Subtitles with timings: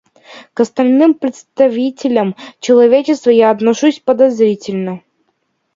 [0.55, 5.03] К остальным представителям человечества я отношусь подозрительно.